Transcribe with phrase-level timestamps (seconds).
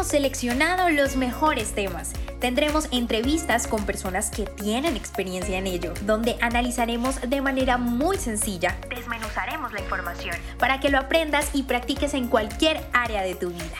[0.00, 2.14] Hemos seleccionado los mejores temas.
[2.38, 8.78] Tendremos entrevistas con personas que tienen experiencia en ello, donde analizaremos de manera muy sencilla,
[8.88, 13.76] desmenuzaremos la información para que lo aprendas y practiques en cualquier área de tu vida.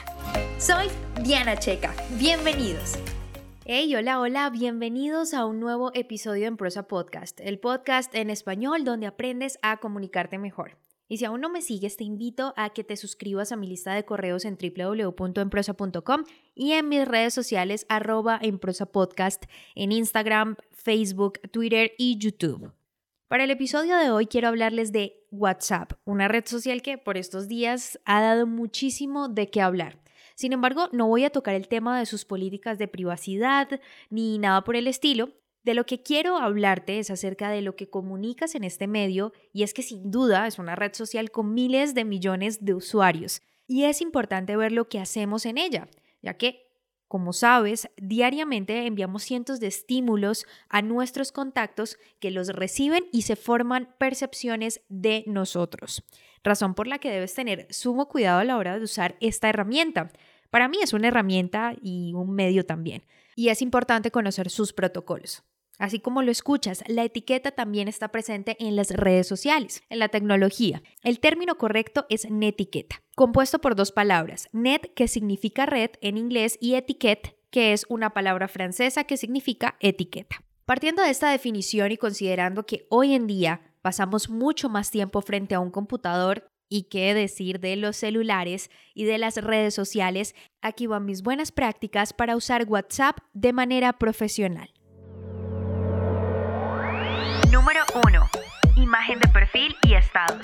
[0.59, 0.88] Soy
[1.23, 2.98] Diana Checa, bienvenidos.
[3.65, 8.84] Hey, hola, hola, bienvenidos a un nuevo episodio en Prosa Podcast, el podcast en español
[8.84, 10.77] donde aprendes a comunicarte mejor.
[11.10, 13.92] Y si aún no me sigues, te invito a que te suscribas a mi lista
[13.95, 16.23] de correos en www.emprosa.com
[16.55, 22.73] y en mis redes sociales arroba emprosapodcast en Instagram, Facebook, Twitter y YouTube.
[23.27, 27.48] Para el episodio de hoy quiero hablarles de WhatsApp, una red social que por estos
[27.48, 29.98] días ha dado muchísimo de qué hablar.
[30.37, 34.63] Sin embargo, no voy a tocar el tema de sus políticas de privacidad ni nada
[34.63, 35.30] por el estilo,
[35.63, 39.63] de lo que quiero hablarte es acerca de lo que comunicas en este medio y
[39.63, 43.85] es que sin duda es una red social con miles de millones de usuarios y
[43.85, 45.87] es importante ver lo que hacemos en ella,
[46.23, 46.66] ya que,
[47.07, 53.37] como sabes, diariamente enviamos cientos de estímulos a nuestros contactos que los reciben y se
[53.37, 56.03] forman percepciones de nosotros,
[56.43, 60.11] razón por la que debes tener sumo cuidado a la hora de usar esta herramienta.
[60.51, 63.05] Para mí es una herramienta y un medio también,
[63.37, 65.44] y es importante conocer sus protocolos.
[65.81, 70.10] Así como lo escuchas, la etiqueta también está presente en las redes sociales, en la
[70.10, 70.82] tecnología.
[71.03, 76.58] El término correcto es netiqueta, compuesto por dos palabras, net que significa red en inglés
[76.60, 80.44] y etiquette que es una palabra francesa que significa etiqueta.
[80.66, 85.54] Partiendo de esta definición y considerando que hoy en día pasamos mucho más tiempo frente
[85.54, 90.86] a un computador y qué decir de los celulares y de las redes sociales, aquí
[90.86, 94.70] van mis buenas prácticas para usar WhatsApp de manera profesional.
[97.53, 98.31] Número 1.
[98.77, 100.41] Imagen de perfil y estados.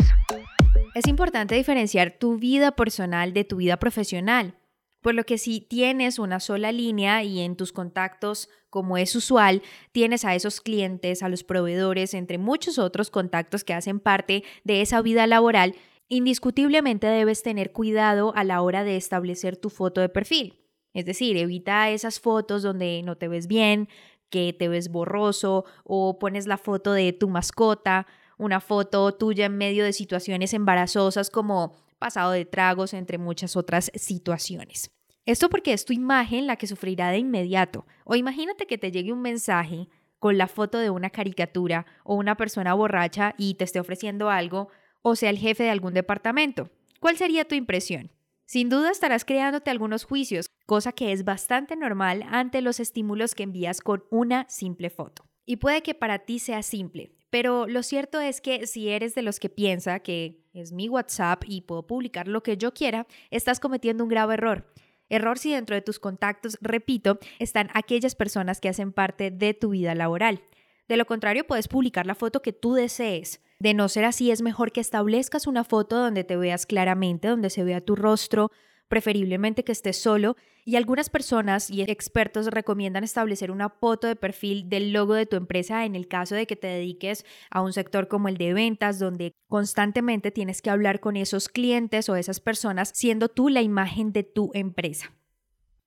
[0.96, 4.56] Es importante diferenciar tu vida personal de tu vida profesional,
[5.02, 9.62] por lo que si tienes una sola línea y en tus contactos, como es usual,
[9.92, 14.80] tienes a esos clientes, a los proveedores, entre muchos otros contactos que hacen parte de
[14.80, 15.76] esa vida laboral,
[16.08, 20.58] indiscutiblemente debes tener cuidado a la hora de establecer tu foto de perfil.
[20.92, 23.88] Es decir, evita esas fotos donde no te ves bien,
[24.30, 28.06] que te ves borroso o pones la foto de tu mascota,
[28.38, 33.90] una foto tuya en medio de situaciones embarazosas como pasado de tragos, entre muchas otras
[33.94, 34.90] situaciones.
[35.24, 37.86] Esto porque es tu imagen la que sufrirá de inmediato.
[38.04, 39.88] O imagínate que te llegue un mensaje
[40.18, 44.68] con la foto de una caricatura o una persona borracha y te esté ofreciendo algo,
[45.02, 46.70] o sea el jefe de algún departamento.
[47.00, 48.10] ¿Cuál sería tu impresión?
[48.46, 53.42] Sin duda estarás creándote algunos juicios, cosa que es bastante normal ante los estímulos que
[53.42, 55.26] envías con una simple foto.
[55.44, 59.22] Y puede que para ti sea simple, pero lo cierto es que si eres de
[59.22, 63.58] los que piensa que es mi WhatsApp y puedo publicar lo que yo quiera, estás
[63.58, 64.72] cometiendo un grave error.
[65.08, 69.70] Error si dentro de tus contactos, repito, están aquellas personas que hacen parte de tu
[69.70, 70.40] vida laboral.
[70.86, 73.40] De lo contrario, puedes publicar la foto que tú desees.
[73.58, 77.50] De no ser así, es mejor que establezcas una foto donde te veas claramente, donde
[77.50, 78.50] se vea tu rostro,
[78.88, 84.68] preferiblemente que estés solo, y algunas personas y expertos recomiendan establecer una foto de perfil
[84.68, 88.08] del logo de tu empresa en el caso de que te dediques a un sector
[88.08, 92.90] como el de ventas, donde constantemente tienes que hablar con esos clientes o esas personas,
[92.94, 95.12] siendo tú la imagen de tu empresa.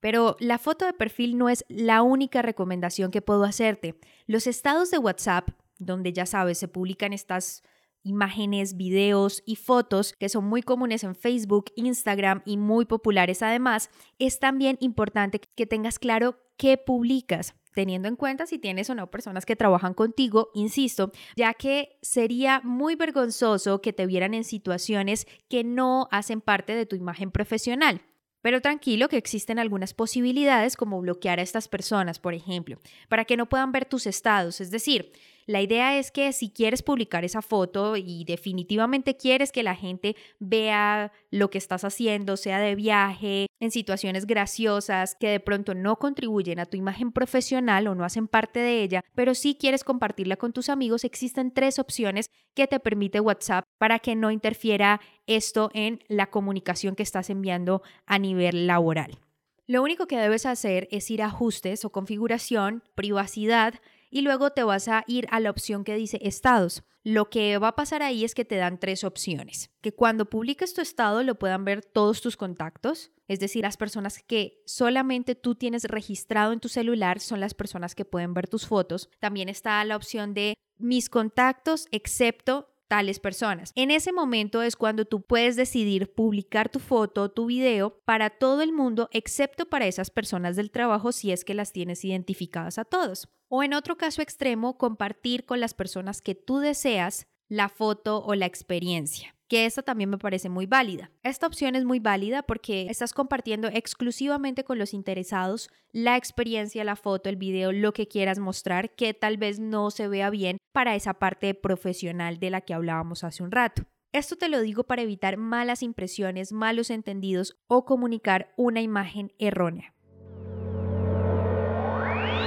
[0.00, 3.96] Pero la foto de perfil no es la única recomendación que puedo hacerte.
[4.26, 7.62] Los estados de WhatsApp donde ya sabes, se publican estas
[8.02, 13.90] imágenes, videos y fotos que son muy comunes en Facebook, Instagram y muy populares además,
[14.18, 19.10] es también importante que tengas claro qué publicas teniendo en cuenta si tienes o no
[19.10, 25.26] personas que trabajan contigo, insisto, ya que sería muy vergonzoso que te vieran en situaciones
[25.48, 28.02] que no hacen parte de tu imagen profesional.
[28.42, 32.78] Pero tranquilo que existen algunas posibilidades como bloquear a estas personas, por ejemplo,
[33.08, 34.62] para que no puedan ver tus estados.
[34.62, 35.12] Es decir,
[35.50, 40.14] la idea es que si quieres publicar esa foto y definitivamente quieres que la gente
[40.38, 45.96] vea lo que estás haciendo, sea de viaje, en situaciones graciosas que de pronto no
[45.96, 50.36] contribuyen a tu imagen profesional o no hacen parte de ella, pero sí quieres compartirla
[50.36, 55.70] con tus amigos, existen tres opciones que te permite WhatsApp para que no interfiera esto
[55.74, 59.18] en la comunicación que estás enviando a nivel laboral.
[59.66, 63.74] Lo único que debes hacer es ir a ajustes o configuración, privacidad,
[64.10, 66.82] y luego te vas a ir a la opción que dice estados.
[67.02, 69.70] Lo que va a pasar ahí es que te dan tres opciones.
[69.80, 74.22] Que cuando publiques tu estado lo puedan ver todos tus contactos, es decir, las personas
[74.22, 78.66] que solamente tú tienes registrado en tu celular son las personas que pueden ver tus
[78.66, 79.08] fotos.
[79.18, 83.70] También está la opción de mis contactos excepto tales personas.
[83.76, 88.62] En ese momento es cuando tú puedes decidir publicar tu foto, tu video para todo
[88.62, 92.84] el mundo, excepto para esas personas del trabajo si es que las tienes identificadas a
[92.84, 93.28] todos.
[93.48, 98.34] O en otro caso extremo, compartir con las personas que tú deseas la foto o
[98.34, 101.10] la experiencia que esta también me parece muy válida.
[101.24, 106.94] Esta opción es muy válida porque estás compartiendo exclusivamente con los interesados la experiencia, la
[106.94, 110.94] foto, el video, lo que quieras mostrar que tal vez no se vea bien para
[110.94, 113.82] esa parte profesional de la que hablábamos hace un rato.
[114.12, 119.94] Esto te lo digo para evitar malas impresiones, malos entendidos o comunicar una imagen errónea.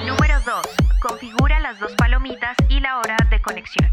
[0.07, 0.55] Número 2.
[1.01, 3.91] Configura las dos palomitas y la hora de conexión.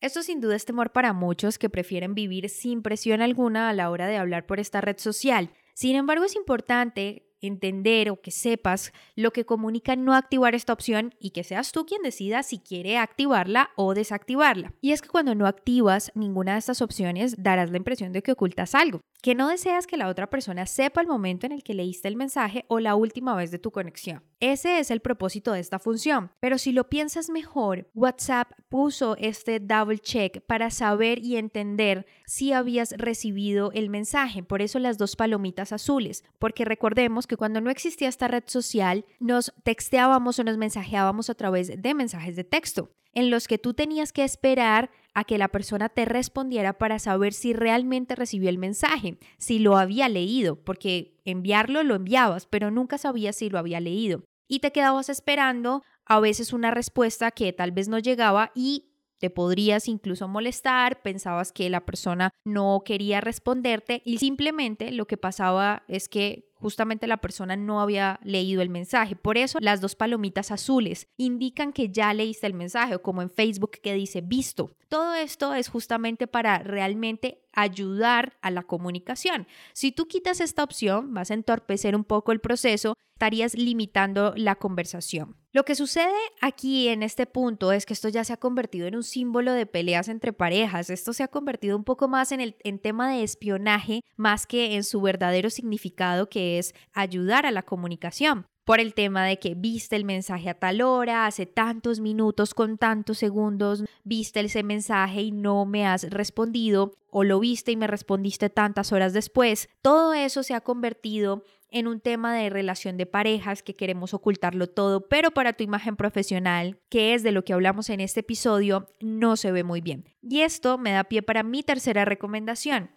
[0.00, 3.90] Esto sin duda es temor para muchos que prefieren vivir sin presión alguna a la
[3.90, 5.50] hora de hablar por esta red social.
[5.74, 11.14] Sin embargo, es importante entender o que sepas lo que comunica no activar esta opción
[11.18, 14.74] y que seas tú quien decida si quiere activarla o desactivarla.
[14.80, 18.32] Y es que cuando no activas ninguna de estas opciones darás la impresión de que
[18.32, 21.74] ocultas algo, que no deseas que la otra persona sepa el momento en el que
[21.74, 24.22] leíste el mensaje o la última vez de tu conexión.
[24.40, 29.60] Ese es el propósito de esta función, pero si lo piensas mejor, WhatsApp puso este
[29.60, 35.16] double check para saber y entender si habías recibido el mensaje, por eso las dos
[35.16, 40.58] palomitas azules, porque recordemos que cuando no existía esta red social, nos texteábamos o nos
[40.58, 45.22] mensajeábamos a través de mensajes de texto, en los que tú tenías que esperar a
[45.22, 50.08] que la persona te respondiera para saber si realmente recibió el mensaje, si lo había
[50.08, 54.24] leído, porque enviarlo lo enviabas, pero nunca sabías si lo había leído.
[54.48, 59.30] Y te quedabas esperando a veces una respuesta que tal vez no llegaba y te
[59.30, 65.84] podrías incluso molestar, pensabas que la persona no quería responderte y simplemente lo que pasaba
[65.86, 69.16] es que justamente la persona no había leído el mensaje.
[69.16, 73.72] Por eso las dos palomitas azules indican que ya leíste el mensaje, como en Facebook
[73.82, 74.70] que dice visto.
[74.88, 79.46] Todo esto es justamente para realmente ayudar a la comunicación.
[79.72, 84.54] Si tú quitas esta opción, vas a entorpecer un poco el proceso, estarías limitando la
[84.54, 85.36] conversación.
[85.52, 88.94] Lo que sucede aquí en este punto es que esto ya se ha convertido en
[88.94, 90.90] un símbolo de peleas entre parejas.
[90.90, 94.76] Esto se ha convertido un poco más en el en tema de espionaje más que
[94.76, 99.54] en su verdadero significado que es ayudar a la comunicación por el tema de que
[99.56, 105.22] viste el mensaje a tal hora, hace tantos minutos, con tantos segundos, viste ese mensaje
[105.22, 109.68] y no me has respondido, o lo viste y me respondiste tantas horas después.
[109.82, 111.42] Todo eso se ha convertido
[111.72, 115.96] en un tema de relación de parejas que queremos ocultarlo todo, pero para tu imagen
[115.96, 120.04] profesional, que es de lo que hablamos en este episodio, no se ve muy bien.
[120.22, 122.90] Y esto me da pie para mi tercera recomendación.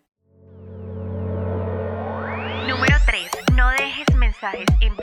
[4.52, 4.94] En.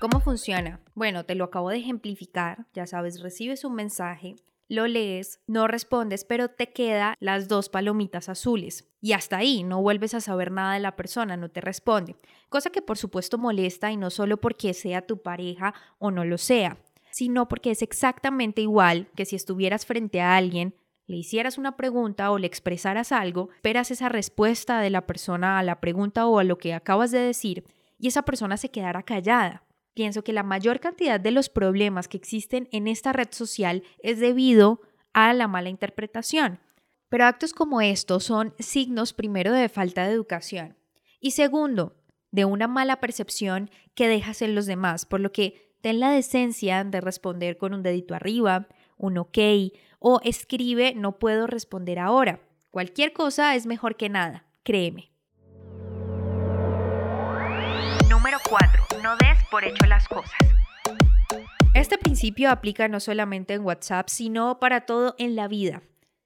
[0.00, 0.80] ¿Cómo funciona?
[0.94, 2.66] Bueno, te lo acabo de ejemplificar.
[2.74, 4.34] Ya sabes, recibes un mensaje,
[4.68, 8.90] lo lees, no respondes, pero te queda las dos palomitas azules.
[9.00, 12.16] Y hasta ahí, no vuelves a saber nada de la persona, no te responde.
[12.48, 16.38] Cosa que por supuesto molesta y no solo porque sea tu pareja o no lo
[16.38, 16.78] sea,
[17.12, 20.74] sino porque es exactamente igual que si estuvieras frente a alguien,
[21.06, 25.62] le hicieras una pregunta o le expresaras algo, esperas esa respuesta de la persona a
[25.62, 27.64] la pregunta o a lo que acabas de decir
[27.98, 29.64] y esa persona se quedara callada.
[29.94, 34.18] Pienso que la mayor cantidad de los problemas que existen en esta red social es
[34.18, 34.80] debido
[35.12, 36.60] a la mala interpretación.
[37.08, 40.76] Pero actos como estos son signos primero de falta de educación
[41.20, 41.94] y segundo,
[42.32, 46.82] de una mala percepción que dejas en los demás, por lo que ten la decencia
[46.82, 48.66] de responder con un dedito arriba,
[49.02, 49.38] un ok
[49.98, 52.40] o escribe no puedo responder ahora.
[52.70, 55.10] Cualquier cosa es mejor que nada, créeme.
[58.08, 60.32] Número 4 no des por hecho las cosas.
[61.74, 65.82] Este principio aplica no solamente en WhatsApp, sino para todo en la vida.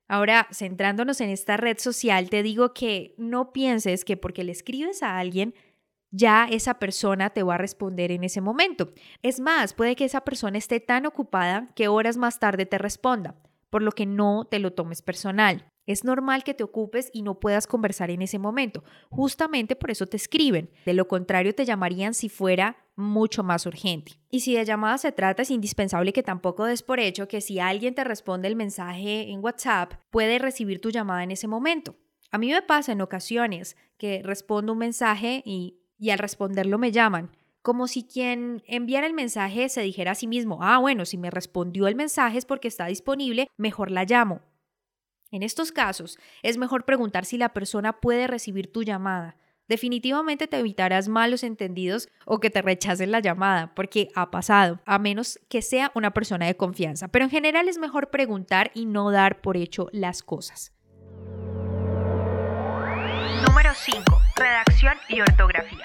[0.09, 5.03] Ahora, centrándonos en esta red social, te digo que no pienses que porque le escribes
[5.03, 5.55] a alguien,
[6.11, 8.93] ya esa persona te va a responder en ese momento.
[9.23, 13.35] Es más, puede que esa persona esté tan ocupada que horas más tarde te responda,
[13.71, 15.67] por lo que no te lo tomes personal.
[15.87, 18.83] Es normal que te ocupes y no puedas conversar en ese momento.
[19.09, 20.69] Justamente por eso te escriben.
[20.85, 24.19] De lo contrario, te llamarían si fuera mucho más urgente.
[24.31, 27.61] Y si de llamada se trata, es indispensable que tampoco des por hecho que si
[27.61, 31.95] alguien te responde el mensaje en WhatsApp, puede recibir tu llamada en ese momento.
[32.33, 36.93] A mí me pasa en ocasiones que respondo un mensaje y, y al responderlo me
[36.93, 37.31] llaman
[37.67, 41.33] como si quien enviara el mensaje se dijera a sí mismo, ah, bueno, si me
[41.33, 44.41] respondió el mensaje es porque está disponible, mejor la llamo.
[45.33, 49.37] En estos casos, es mejor preguntar si la persona puede recibir tu llamada.
[49.67, 55.01] Definitivamente te evitarás malos entendidos o que te rechacen la llamada, porque ha pasado, a
[55.01, 57.09] menos que sea una persona de confianza.
[57.09, 60.76] Pero en general es mejor preguntar y no dar por hecho las cosas.
[63.87, 64.03] 5.
[64.35, 65.85] Redacción y ortografía.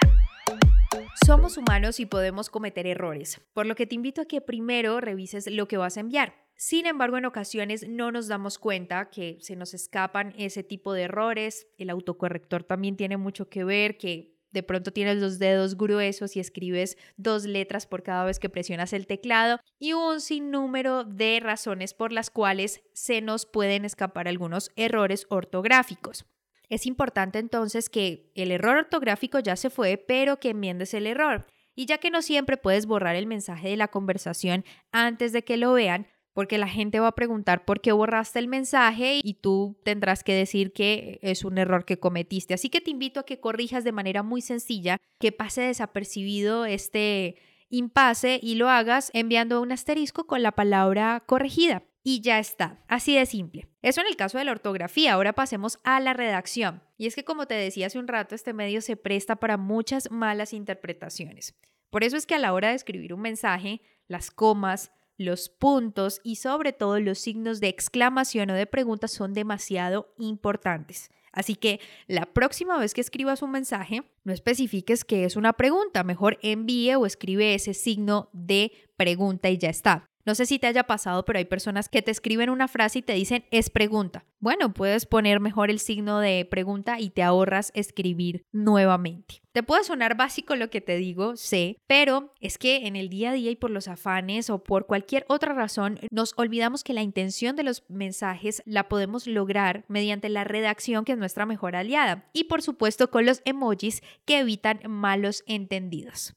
[1.24, 5.46] Somos humanos y podemos cometer errores, por lo que te invito a que primero revises
[5.46, 6.34] lo que vas a enviar.
[6.56, 11.04] Sin embargo, en ocasiones no nos damos cuenta que se nos escapan ese tipo de
[11.04, 11.68] errores.
[11.78, 16.40] El autocorrector también tiene mucho que ver, que de pronto tienes los dedos gruesos y
[16.40, 21.94] escribes dos letras por cada vez que presionas el teclado y un sinnúmero de razones
[21.94, 26.26] por las cuales se nos pueden escapar algunos errores ortográficos.
[26.72, 31.46] Es importante entonces que el error ortográfico ya se fue, pero que enmiendes el error.
[31.76, 34.64] Y ya que no siempre puedes borrar el mensaje de la conversación
[34.94, 38.48] antes de que lo vean, porque la gente va a preguntar por qué borraste el
[38.48, 42.54] mensaje y tú tendrás que decir que es un error que cometiste.
[42.54, 47.36] Así que te invito a que corrijas de manera muy sencilla, que pase desapercibido este
[47.68, 51.84] impasse y lo hagas enviando un asterisco con la palabra corregida.
[52.04, 53.68] Y ya está, así de simple.
[53.82, 56.82] Eso en el caso de la ortografía, ahora pasemos a la redacción.
[56.98, 60.10] Y es que como te decía hace un rato, este medio se presta para muchas
[60.10, 61.56] malas interpretaciones.
[61.92, 66.22] Por eso es que a la hora de escribir un mensaje, las comas, los puntos
[66.24, 71.12] y sobre todo los signos de exclamación o de pregunta son demasiado importantes.
[71.32, 76.04] Así que la próxima vez que escribas un mensaje, no especifiques que es una pregunta,
[76.04, 80.11] mejor envíe o escribe ese signo de pregunta y ya está.
[80.26, 83.02] No sé si te haya pasado, pero hay personas que te escriben una frase y
[83.02, 84.26] te dicen es pregunta.
[84.40, 89.42] Bueno, puedes poner mejor el signo de pregunta y te ahorras escribir nuevamente.
[89.52, 93.32] Te puede sonar básico lo que te digo, sé, pero es que en el día
[93.32, 97.02] a día y por los afanes o por cualquier otra razón nos olvidamos que la
[97.02, 102.30] intención de los mensajes la podemos lograr mediante la redacción que es nuestra mejor aliada
[102.34, 106.34] y por supuesto con los emojis que evitan malos entendidos.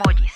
[0.00, 0.32] Emojis.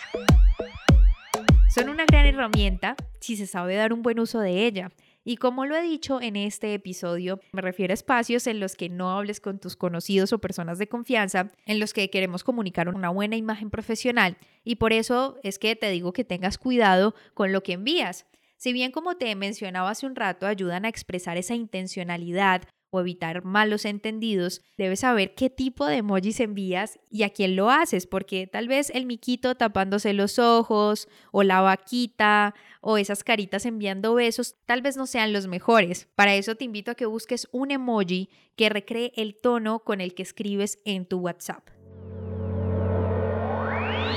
[1.75, 4.93] Son una gran herramienta si se sabe dar un buen uso de ella.
[5.27, 8.91] Y como lo he dicho en este episodio, me refiero a espacios en los que
[8.91, 13.09] no hables con tus conocidos o personas de confianza, en los que queremos comunicar una
[13.09, 14.37] buena imagen profesional.
[14.65, 18.27] Y por eso es que te digo que tengas cuidado con lo que envías.
[18.59, 22.63] Si bien como te mencionaba hace un rato, ayudan a expresar esa intencionalidad
[22.95, 27.71] o evitar malos entendidos, debes saber qué tipo de emojis envías y a quién lo
[27.71, 33.67] haces, porque tal vez el miquito tapándose los ojos o la vaquita o esas caritas
[33.67, 36.07] enviando besos tal vez no sean los mejores.
[36.15, 40.15] Para eso te invito a que busques un emoji que recree el tono con el
[40.15, 41.69] que escribes en tu WhatsApp.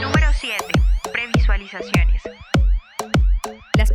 [0.01, 0.65] Número 7.
[1.11, 2.21] Previsualizaciones.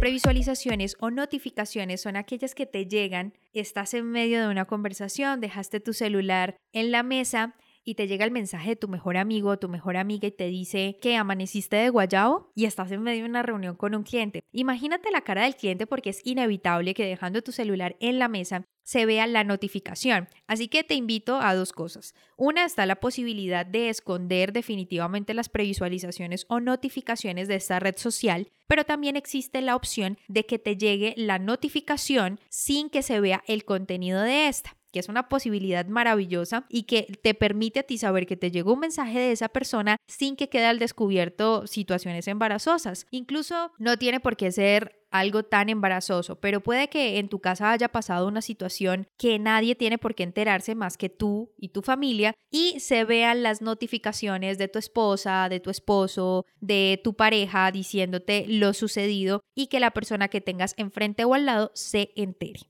[0.03, 5.79] Previsualizaciones o notificaciones son aquellas que te llegan, estás en medio de una conversación, dejaste
[5.79, 7.55] tu celular en la mesa
[7.85, 10.47] y te llega el mensaje de tu mejor amigo o tu mejor amiga y te
[10.47, 14.45] dice que amaneciste de guayabo y estás en medio de una reunión con un cliente.
[14.53, 18.65] Imagínate la cara del cliente porque es inevitable que dejando tu celular en la mesa
[18.83, 20.29] se vea la notificación.
[20.47, 22.15] Así que te invito a dos cosas.
[22.37, 28.49] Una está la posibilidad de esconder definitivamente las previsualizaciones o notificaciones de esta red social,
[28.67, 33.45] pero también existe la opción de que te llegue la notificación sin que se vea
[33.47, 37.99] el contenido de esta que es una posibilidad maravillosa y que te permite a ti
[37.99, 42.29] saber que te llegó un mensaje de esa persona sin que quede al descubierto situaciones
[42.29, 43.07] embarazosas.
[43.11, 47.71] Incluso no tiene por qué ser algo tan embarazoso, pero puede que en tu casa
[47.71, 51.83] haya pasado una situación que nadie tiene por qué enterarse más que tú y tu
[51.83, 57.71] familia y se vean las notificaciones de tu esposa, de tu esposo, de tu pareja
[57.71, 62.61] diciéndote lo sucedido y que la persona que tengas enfrente o al lado se entere.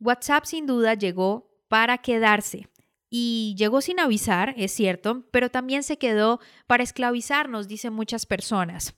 [0.00, 2.66] WhatsApp sin duda llegó para quedarse.
[3.10, 8.94] Y llegó sin avisar, es cierto, pero también se quedó para esclavizarnos, dicen muchas personas.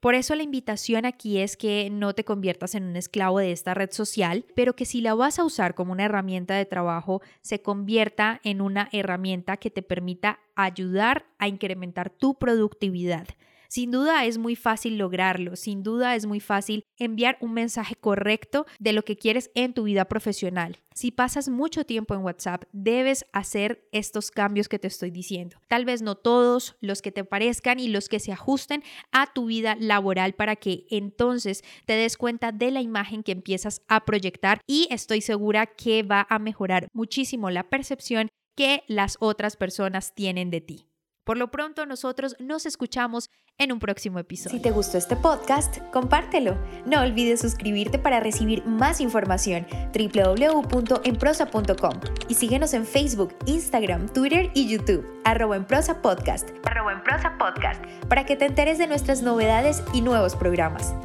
[0.00, 3.72] Por eso la invitación aquí es que no te conviertas en un esclavo de esta
[3.72, 7.62] red social, pero que si la vas a usar como una herramienta de trabajo, se
[7.62, 13.28] convierta en una herramienta que te permita ayudar a incrementar tu productividad.
[13.70, 18.66] Sin duda es muy fácil lograrlo, sin duda es muy fácil enviar un mensaje correcto
[18.80, 20.78] de lo que quieres en tu vida profesional.
[20.92, 25.56] Si pasas mucho tiempo en WhatsApp, debes hacer estos cambios que te estoy diciendo.
[25.68, 29.46] Tal vez no todos los que te parezcan y los que se ajusten a tu
[29.46, 34.60] vida laboral para que entonces te des cuenta de la imagen que empiezas a proyectar
[34.66, 40.50] y estoy segura que va a mejorar muchísimo la percepción que las otras personas tienen
[40.50, 40.89] de ti.
[41.30, 44.56] Por lo pronto, nosotros nos escuchamos en un próximo episodio.
[44.56, 46.58] Si te gustó este podcast, compártelo.
[46.86, 54.68] No olvides suscribirte para recibir más información www.enprosa.com y síguenos en Facebook, Instagram, Twitter y
[54.68, 57.80] YouTube, arroba en prosa podcast, Arroba en prosa podcast.
[58.08, 60.96] para que te enteres de nuestras novedades y nuevos programas.